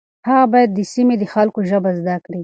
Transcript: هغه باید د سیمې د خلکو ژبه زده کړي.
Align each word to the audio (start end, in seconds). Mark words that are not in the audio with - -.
هغه 0.27 0.45
باید 0.53 0.69
د 0.73 0.79
سیمې 0.93 1.15
د 1.19 1.23
خلکو 1.33 1.59
ژبه 1.69 1.89
زده 1.99 2.15
کړي. 2.25 2.39